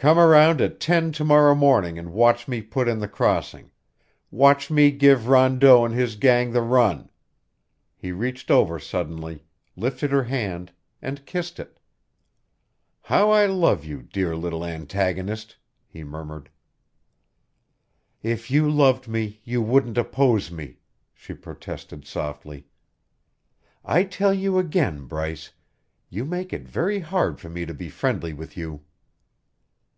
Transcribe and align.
"Come 0.00 0.16
around 0.16 0.60
at 0.60 0.78
ten 0.78 1.10
to 1.10 1.24
morrow 1.24 1.56
morning 1.56 1.98
and 1.98 2.12
watch 2.12 2.46
me 2.46 2.62
put 2.62 2.86
in 2.86 3.00
the 3.00 3.08
crossing 3.08 3.72
watch 4.30 4.70
me 4.70 4.92
give 4.92 5.26
Rondeau 5.26 5.84
and 5.84 5.92
his 5.92 6.14
gang 6.14 6.52
the 6.52 6.62
run." 6.62 7.10
He 7.96 8.12
reached 8.12 8.48
over 8.48 8.78
suddenly, 8.78 9.42
lifted 9.74 10.12
her 10.12 10.22
hand, 10.22 10.70
and 11.02 11.26
kissed 11.26 11.58
it. 11.58 11.80
"How 13.02 13.30
I 13.32 13.46
love 13.46 13.84
you, 13.84 14.02
dear 14.02 14.36
little 14.36 14.64
antagonist!" 14.64 15.56
he 15.84 16.04
murmured. 16.04 16.48
"If 18.22 18.52
you 18.52 18.70
loved 18.70 19.08
me, 19.08 19.40
you 19.42 19.60
wouldn't 19.60 19.98
oppose 19.98 20.48
me," 20.52 20.78
she 21.12 21.34
protested 21.34 22.06
softly. 22.06 22.68
"I 23.84 24.04
tell 24.04 24.32
you 24.32 24.58
again, 24.58 25.06
Bryce, 25.06 25.54
you 26.08 26.24
make 26.24 26.52
it 26.52 26.68
very 26.68 27.00
hard 27.00 27.40
for 27.40 27.48
me 27.50 27.66
to 27.66 27.74
be 27.74 27.88
friendly 27.88 28.32
with 28.32 28.56
you." 28.56 28.84